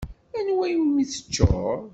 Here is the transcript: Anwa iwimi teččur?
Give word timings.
Anwa 0.37 0.65
iwimi 0.73 1.03
teččur? 1.11 1.77